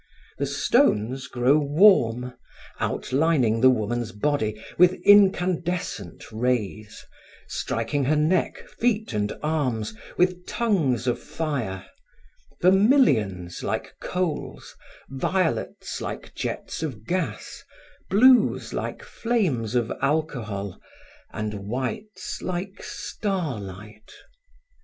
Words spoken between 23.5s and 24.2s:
light.